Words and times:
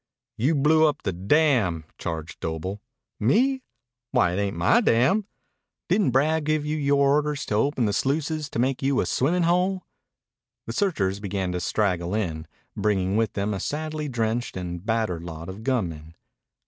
"You 0.35 0.55
blew 0.55 0.87
up 0.87 1.03
the 1.03 1.13
dam," 1.13 1.83
charged 1.99 2.39
Doble. 2.39 2.81
"Me! 3.19 3.61
Why, 4.09 4.31
it 4.31 4.39
ain't 4.39 4.57
my 4.57 4.81
dam. 4.81 5.27
Didn't 5.89 6.09
Brad 6.09 6.43
give 6.43 6.65
you 6.65 6.95
orders 6.95 7.45
to 7.45 7.53
open 7.53 7.85
the 7.85 7.93
sluices 7.93 8.49
to 8.49 8.57
make 8.57 8.81
you 8.81 8.99
a 8.99 9.05
swimmin' 9.05 9.43
hole?" 9.43 9.83
The 10.65 10.73
searchers 10.73 11.19
began 11.19 11.51
to 11.51 11.59
straggle 11.59 12.15
in, 12.15 12.47
bringing 12.75 13.15
with 13.15 13.33
them 13.33 13.53
a 13.53 13.59
sadly 13.59 14.09
drenched 14.09 14.57
and 14.57 14.83
battered 14.83 15.23
lot 15.23 15.47
of 15.49 15.61
gunmen. 15.63 16.15